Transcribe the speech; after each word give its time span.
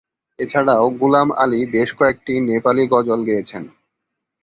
এছাড়াও 0.39 0.85
গুলাম 0.99 1.27
আলী 1.37 1.61
বেশ 1.73 1.89
কয়েকটি 1.99 2.33
নেপালী 2.49 2.83
গজল 2.93 3.19
গেয়েছেন। 3.25 3.63